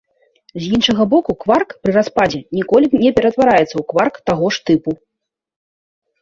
[0.61, 4.91] З іншага боку, кварк пры распадзе ніколі не ператвараецца ў кварк таго ж тыпу.